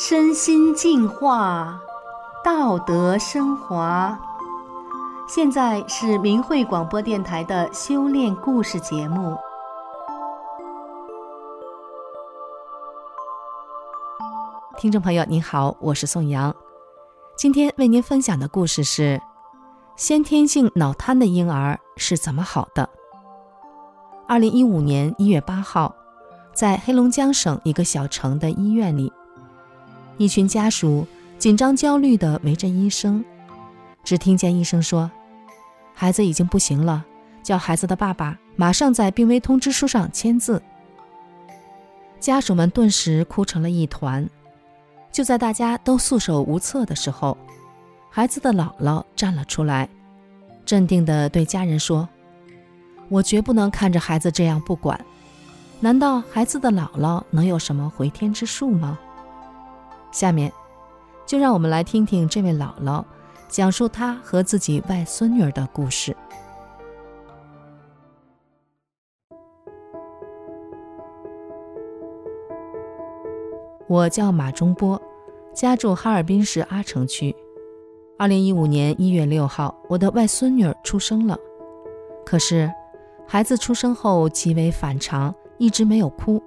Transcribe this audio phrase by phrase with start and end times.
[0.00, 1.80] 身心净化，
[2.44, 4.16] 道德升华。
[5.26, 9.36] 现在是明慧广播电台的修炼故事节目。
[14.76, 16.54] 听众朋友，您好，我是宋阳。
[17.36, 19.20] 今天为您分享的故事是：
[19.96, 22.88] 先天性脑瘫的婴儿是怎么好的？
[24.28, 25.92] 二零一五年一月八号，
[26.54, 29.12] 在黑龙江省一个小城的医院里。
[30.18, 31.06] 一群家属
[31.38, 33.24] 紧张焦虑地围着医生，
[34.02, 35.08] 只听见医生说
[35.94, 37.04] ：“孩子已经不行了，
[37.42, 40.60] 叫孩子的爸爸马上在病危通知书上签字。”
[42.18, 44.28] 家属们顿时哭成了一团。
[45.12, 47.38] 就在大家都束手无策的时候，
[48.10, 49.88] 孩子的姥姥站了出来，
[50.66, 52.08] 镇定地对家人说
[53.08, 55.00] ：“我绝不能看着孩子这样不管。
[55.78, 58.98] 难道孩子的姥姥能有什么回天之术吗？”
[60.10, 60.52] 下面，
[61.26, 63.04] 就让我们来听听这位姥姥
[63.48, 66.16] 讲述她和自己外孙女儿的故事。
[73.86, 75.00] 我叫马中波，
[75.54, 77.34] 家住哈尔滨市阿城区。
[78.18, 81.38] 二零一五年一月六号，我的外孙女儿出生了。
[82.26, 82.70] 可是，
[83.26, 86.42] 孩子出生后极为反常，一直没有哭，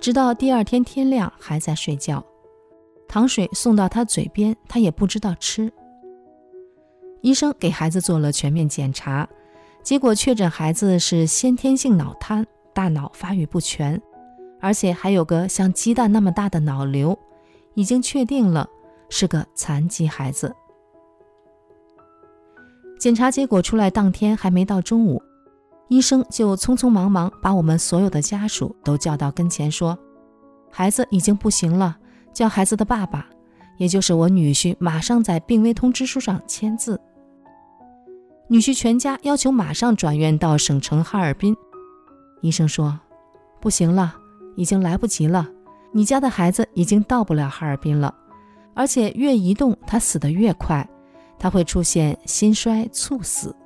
[0.00, 2.24] 直到第二天天亮还在睡觉。
[3.08, 5.72] 糖水送到他嘴边，他也不知道吃。
[7.22, 9.28] 医生给孩子做了全面检查，
[9.82, 14.00] 结果确诊孩子是先天性脑瘫，大脑发育不全，
[14.60, 17.18] 而且还有个像鸡蛋那么大的脑瘤，
[17.74, 18.68] 已经确定了
[19.08, 20.54] 是个残疾孩子。
[22.98, 25.20] 检查结果出来当天还没到中午，
[25.88, 29.98] 医生就匆匆忙忙把我们所有的家属都叫到跟前，说
[30.70, 31.96] ：“孩子已经不行了。”
[32.36, 33.26] 叫孩子的爸爸，
[33.78, 37.00] 也就是我女婿，马上在病危通知书上签字。
[38.46, 41.56] 女婿全家要求马上转院到省城哈尔滨。
[42.42, 43.00] 医生说
[43.58, 44.14] ：“不行了，
[44.54, 45.48] 已经来不及了。
[45.92, 48.14] 你家的孩子已经到不了哈尔滨了，
[48.74, 50.86] 而且越移动他死得越快，
[51.38, 53.56] 他会出现心衰猝死。”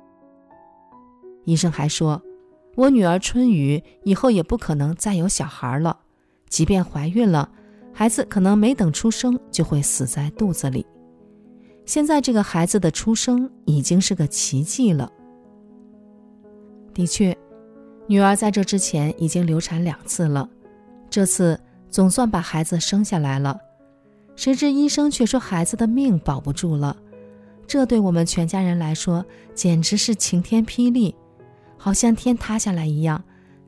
[1.43, 2.21] 医生还说
[2.77, 5.99] ：“我女儿春雨以后也不可能再有小孩了，
[6.47, 7.49] 即便怀孕了。”
[7.93, 10.85] 孩子可能没等出生就会死在肚子里。
[11.85, 15.11] 现在这个孩子的出生已经是个奇迹了。
[16.93, 17.35] 的确，
[18.07, 20.49] 女儿在这之前已经流产两次了，
[21.09, 21.59] 这次
[21.89, 23.59] 总算把孩子生下来了。
[24.35, 26.95] 谁知医生却说孩子的命保不住了，
[27.67, 31.13] 这对我们全家人来说简直是晴天霹雳，
[31.77, 33.21] 好像天塌下来一样，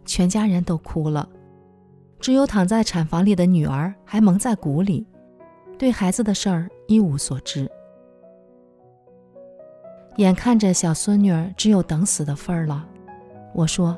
[0.06, 1.28] 全家人都哭了。
[2.24, 5.06] 只有躺在产房里的女儿还蒙在鼓里，
[5.78, 7.70] 对孩子的事儿一无所知。
[10.16, 12.88] 眼看着小孙女儿只有等死的份儿了，
[13.54, 13.98] 我说：“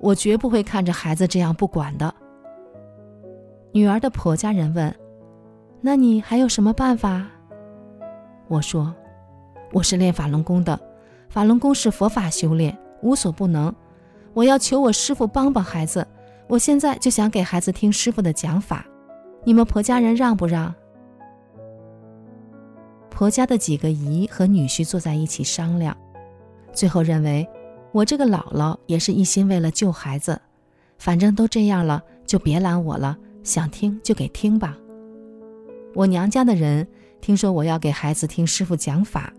[0.00, 2.14] 我绝不会看着孩子这样不管的。”
[3.72, 4.94] 女儿的婆家人问
[5.82, 7.26] ：“那你还有什么办法？”
[8.48, 8.94] 我说
[9.70, 10.80] ：“我是练法轮功的，
[11.28, 13.70] 法轮功是佛法修炼，无所不能。
[14.32, 16.06] 我要求我师傅帮帮孩子。”
[16.48, 18.86] 我现在就想给孩子听师傅的讲法，
[19.44, 20.74] 你们婆家人让不让？
[23.10, 25.96] 婆家的几个姨和女婿坐在一起商量，
[26.72, 27.48] 最后认为
[27.92, 30.40] 我这个姥姥也是一心为了救孩子，
[30.98, 34.76] 反正都这样了，就别拦我了，想听就给听吧。
[35.94, 36.86] 我娘家的人
[37.20, 39.32] 听说我要给孩子听师傅讲法，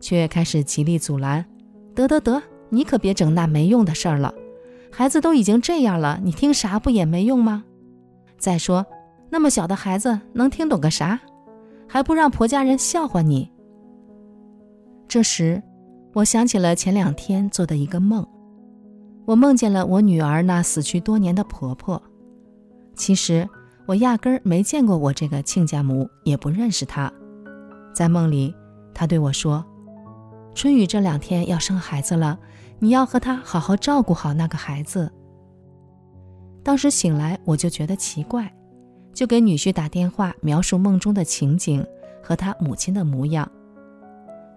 [0.00, 1.44] 却开始极力阻拦：
[1.94, 4.32] 得得得，你可别整那没用的事儿了。
[4.90, 7.64] 孩子都已经这样了，你听啥不也没用吗？
[8.38, 8.84] 再说，
[9.30, 11.20] 那么小的孩子能听懂个啥？
[11.86, 13.50] 还不让婆家人笑话你？
[15.06, 15.62] 这时，
[16.14, 18.26] 我想起了前两天做的一个梦，
[19.24, 22.02] 我梦见了我女儿那死去多年的婆婆。
[22.94, 23.48] 其实
[23.86, 27.12] 我压根儿没见过我这个亲家母，也不认识她。
[27.94, 28.54] 在梦里，
[28.92, 29.64] 她对我说
[30.54, 32.38] ：“春雨这两天要生孩子了。”
[32.80, 35.10] 你要和他好好照顾好那个孩子。
[36.62, 38.52] 当时醒来，我就觉得奇怪，
[39.12, 41.84] 就给女婿打电话描述梦中的情景
[42.22, 43.50] 和他母亲的模样。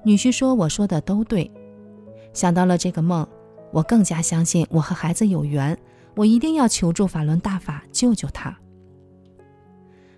[0.04, 1.50] 女婿说我说的都对。
[2.34, 3.28] 想到了这个梦，
[3.72, 5.76] 我更加相信我和孩子有缘，
[6.16, 8.56] 我一定要求助法轮大法救救他。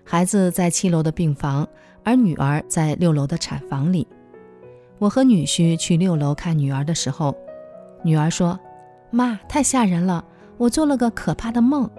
[0.04, 1.66] 孩子在七楼的病房，
[2.02, 4.06] 而女儿在六楼的产房里。
[4.98, 7.34] 我和女婿去六楼看女儿的时候。
[8.04, 8.58] 女儿说
[9.10, 10.24] ：“妈，太吓人了！
[10.58, 11.90] 我做了个可怕的梦，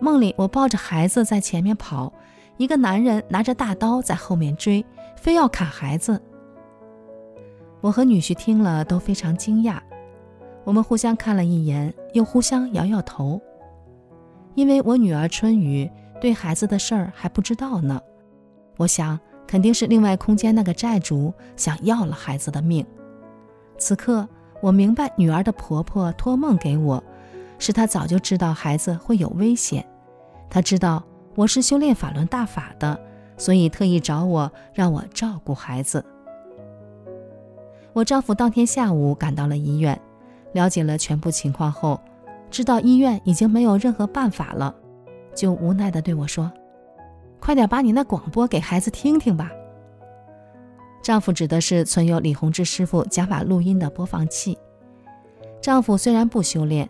[0.00, 2.12] 梦里我抱着孩子在前面跑，
[2.56, 4.84] 一个男人拿着大刀在后面追，
[5.16, 6.20] 非要砍孩子。
[7.80, 9.78] 我和女婿听了都非常惊讶，
[10.64, 13.40] 我们互相看了一眼，又互相摇摇头。
[14.54, 15.90] 因为我女儿春雨
[16.20, 18.00] 对孩子的事儿还不知道呢，
[18.78, 22.84] 我想肯定是另外空间那个债主想要了孩子的命。
[23.78, 24.28] 此刻
[24.62, 27.02] 我明白，女儿的婆婆托梦给我，
[27.58, 29.84] 是她早就知道孩子会有危险，
[30.48, 31.02] 她知道
[31.34, 32.98] 我是修炼法轮大法的，
[33.36, 36.04] 所以特意找我让我照顾孩子。
[37.92, 40.00] 我丈夫当天下午赶到了医院，
[40.52, 42.00] 了解了全部情况后，
[42.48, 44.72] 知道医院已经没有任何办法了，
[45.34, 46.50] 就无奈地对我说
[47.40, 49.50] ：“快点把你那广播给孩子听听吧。”
[51.02, 54.56] 丈夫指的是存有李洪志师傅讲法录音的播放器。
[55.60, 56.88] 丈夫虽然不修炼，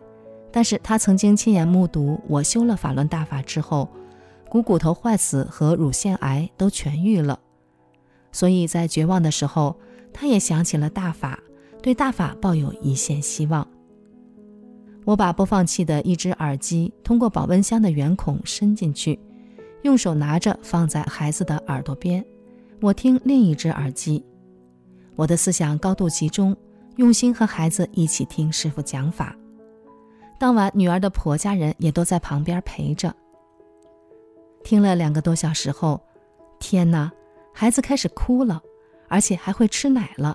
[0.52, 3.88] 但是他曾经亲眼目睹我修了法轮大法之后，
[4.48, 7.40] 股骨头坏死和乳腺癌都痊愈了，
[8.30, 9.76] 所以在绝望的时候。
[10.14, 11.38] 他也想起了大法，
[11.80, 13.66] 对大法抱有一线希望。
[15.06, 19.18] 我把播放器的一只耳机通过保温箱的圆孔伸进去，
[19.80, 22.22] 用手拿着放在孩子的耳朵边，
[22.82, 24.22] 我听另一只耳机。
[25.14, 26.54] 我的思想高度集中，
[26.96, 29.34] 用心和孩子一起听师傅讲法。
[30.38, 33.14] 当晚，女儿的婆家人也都在旁边陪着。
[34.64, 36.00] 听了两个多小时后，
[36.58, 37.10] 天哪，
[37.54, 38.60] 孩子开始哭了。
[39.08, 40.34] 而且还会吃奶了，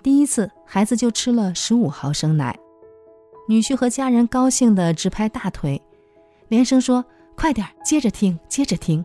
[0.00, 2.56] 第一次孩子就吃了十五毫升奶，
[3.48, 5.82] 女婿和家人高兴的直拍大腿，
[6.46, 7.04] 连声说
[7.34, 9.04] ：“快点，接着听，接着听。”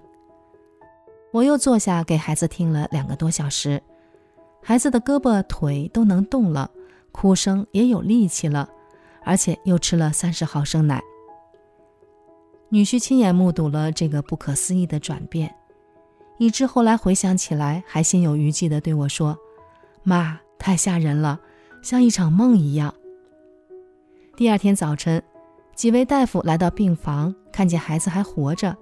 [1.32, 3.82] 我又坐下给孩子听了两个多小时，
[4.64, 6.72] 孩子的胳膊腿都能动了，
[7.12, 8.68] 哭声也有力气了，
[9.24, 11.02] 而且又吃了三十毫升奶。
[12.70, 15.56] 女婿亲眼目睹了这个不可思议的转变。
[16.38, 19.38] 以致后来回想起来，还心有余悸地对我说
[20.04, 21.38] ：“妈，太吓人了，
[21.84, 22.94] 像一场梦一样。”
[24.38, 25.22] 第二天早晨，
[25.76, 28.78] 几位大夫来到病房，看见孩子还活着，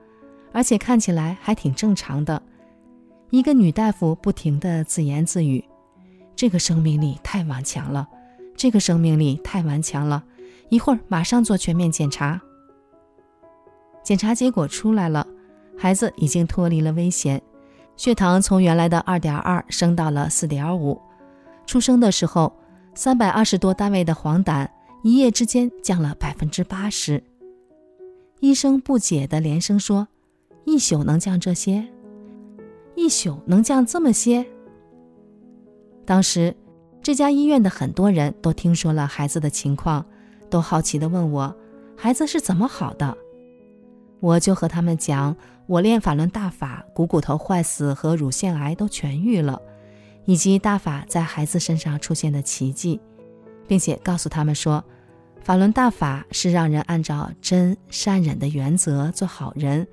[0.58, 2.42] 而且看起来还挺正常的。
[3.30, 5.64] 一个女大夫不停地自言自语
[6.36, 8.08] ：“这个生命力太顽强了，
[8.56, 10.24] 这个生命力太顽强了。”
[10.70, 12.42] 一会儿马上做全面检查。
[14.04, 15.28] 检查结果出来了。
[15.78, 17.40] 孩子已经脱离了危险，
[17.96, 21.00] 血糖从原来的二点二升到了四点五。
[21.68, 22.52] 出生的时候，
[22.96, 24.68] 三百二十多单位的黄疸，
[25.04, 27.24] 一夜之间降了百分之八十。
[28.40, 30.08] 医生不解地连声说
[30.68, 31.88] ：“一宿能降这些？
[32.94, 34.46] 一宿能降这么些？”
[36.06, 36.54] 当时，
[37.02, 40.06] 这家医院的很多人都听说了孩子的情况，
[40.50, 41.56] 都好奇地问我
[41.96, 43.18] ：“孩子是怎么好的？”
[44.20, 45.34] 我就和他们讲，
[45.68, 49.62] 我练法轮大法，股骨头坏死和乳腺癌都痊愈了，
[50.26, 53.00] 以及大法在孩子身上出现的奇迹，
[53.70, 54.84] 并且告诉他们说，
[55.42, 59.88] 法轮大法是让人按照真善忍的原则做好人，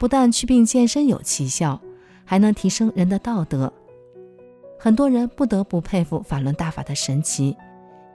[0.00, 1.78] 不但祛病健身有奇效，
[2.24, 3.70] 还能提升人的道德。
[4.78, 7.54] 很多人不得不佩服法轮大法的神奇，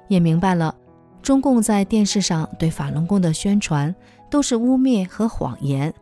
[0.07, 0.73] 也明白了。
[1.21, 3.93] 中共在电视上对法轮功的宣传
[4.31, 5.93] 都是污蔑和谎言。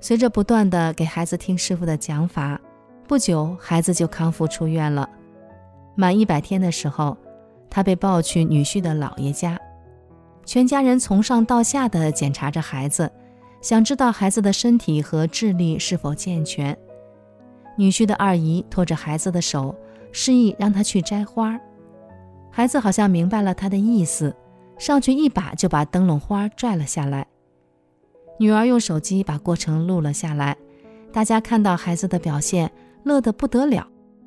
[0.00, 2.58] 随着不断地给孩子听师傅的讲法，
[3.06, 5.06] 不久孩子就康复出院了。
[5.94, 7.14] 满一百天的时候，
[7.68, 9.60] 他被抱去女婿的姥爷家，
[10.46, 13.12] 全家人从上到下地检查着孩子，
[13.60, 16.76] 想知道孩子的身体和智力是否健全。
[17.76, 19.74] 女婿的二姨拖着孩子的手，
[20.12, 21.58] 示意让他去摘花。
[22.50, 24.34] 孩子好像明白了他的意思，
[24.78, 27.26] 上去一把就把灯笼花拽了下来。
[28.38, 30.56] 女儿用手机把过程录了下来，
[31.12, 32.70] 大家看到孩子的表现，
[33.02, 33.86] 乐得不得了，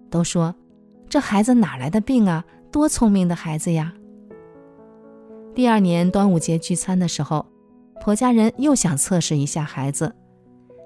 [0.10, 0.54] 都说
[1.10, 2.46] ：“这孩子哪来的病啊？
[2.72, 3.94] 多聪明的孩子呀！”
[5.56, 7.46] 第二年端午节聚餐的时候，
[8.02, 10.12] 婆家人又想测试一下孩子，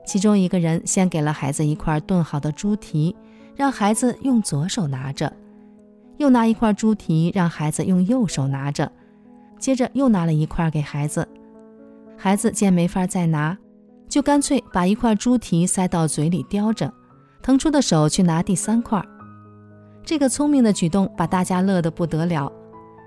[0.05, 3.15] 其中一个人先给了孩子一块炖好的猪蹄，
[3.55, 5.31] 让孩子用左手拿着。
[6.17, 8.91] 又拿一块猪蹄让孩子用右手拿着，
[9.57, 11.25] 接着又拿了一块给孩子。
[12.17, 13.57] 孩子见没法再拿，
[14.09, 16.93] 就干脆把一块猪蹄塞到嘴里叼着，
[17.41, 19.01] 腾出的手去拿第三块。
[20.03, 22.51] 这个聪明的举动把大家乐得不得了，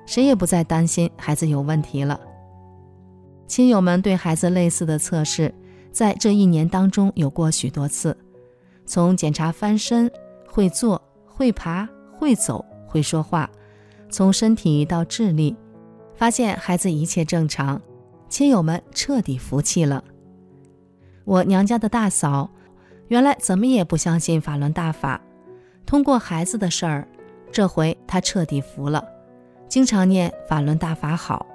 [0.06, 2.18] 谁也不再担心孩子有问题了。
[3.48, 5.52] 亲友们对孩子类似的测试，
[5.90, 8.16] 在这一年当中有过许多次，
[8.86, 10.08] 从检查翻身、
[10.46, 12.64] 会坐、会爬、会走。
[12.90, 13.50] 会说话，
[14.08, 15.54] 从身体到智力，
[16.16, 17.78] 发现孩子一切正常，
[18.30, 20.02] 亲友们彻底服气了。
[21.26, 22.50] 我娘家的大嫂，
[23.08, 25.20] 原来怎么也不相信法轮大法，
[25.84, 27.06] 通过孩子的事儿，
[27.52, 29.06] 这回她彻底服了，
[29.68, 31.46] 经常念法轮大法好。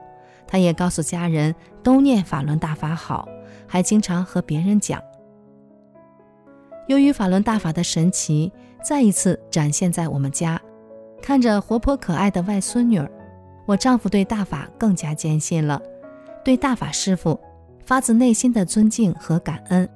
[0.45, 3.27] 她也告诉家人都念法轮大法好，
[3.67, 5.01] 还经常和别人讲。
[6.87, 8.51] 由于法轮大法的神奇，
[8.83, 10.59] 再一次展现在我们家，
[11.21, 13.09] 看着活泼可爱的外孙女儿，
[13.65, 15.81] 我丈夫对大法更加坚信了，
[16.43, 17.39] 对大法师父
[17.85, 19.87] 发自内心的尊敬和感恩。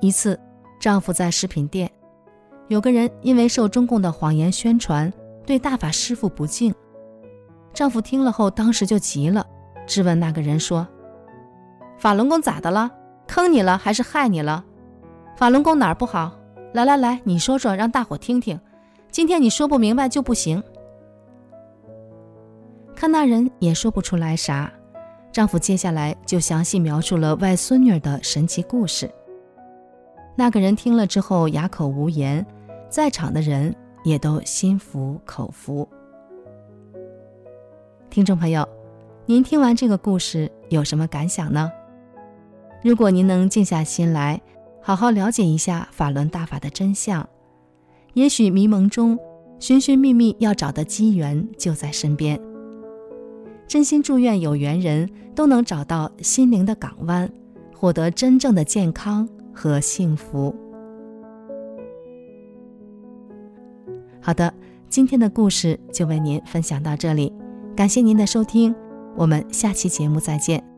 [0.00, 0.38] 一次，
[0.78, 1.90] 丈夫在食品店，
[2.68, 5.12] 有个人因为受中共的谎言宣传，
[5.46, 6.74] 对大法师父不敬。
[7.72, 9.46] 丈夫听了后，当时就急了，
[9.86, 10.86] 质问那个人说
[12.00, 12.90] ：“法轮功咋的了？
[13.28, 14.64] 坑你了还是害你了？
[15.36, 16.32] 法轮功哪儿不好？
[16.72, 18.58] 来来来，你说说，让大伙听听。
[19.10, 20.62] 今天你说不明白就不行。”
[22.96, 24.72] 看那人也说不出来啥。
[25.30, 29.10] 丈夫接下来就详细描述了外孙女的神奇故事。
[30.34, 32.44] 那个人听了之后哑口无言，
[32.88, 35.86] 在场的人也都心服口服。
[38.08, 38.66] 听众朋友，
[39.26, 41.70] 您听完这个故事有什么感想呢？
[42.82, 44.40] 如果您能静下心来，
[44.80, 47.28] 好好了解一下法轮大法的真相，
[48.14, 49.18] 也许迷蒙中
[49.58, 52.40] 寻寻觅觅要找的机缘就在身边。
[53.68, 57.30] 真心祝愿有缘人都能找到心灵的港湾，
[57.76, 60.54] 获得真正的健康和幸福。
[64.22, 64.52] 好的，
[64.88, 67.32] 今天的故事就为您分享到这里，
[67.76, 68.74] 感谢您的收听，
[69.16, 70.69] 我们下期节目再见。